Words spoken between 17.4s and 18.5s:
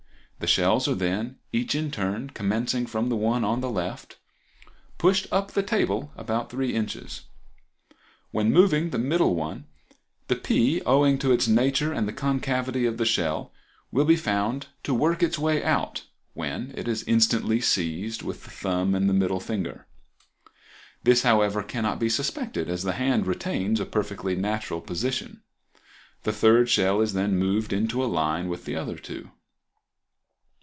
seized with the